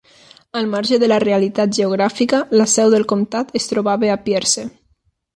[0.59, 4.65] Al marge de la realitat geogràfica, la seu del comtat es trobava a Pierce.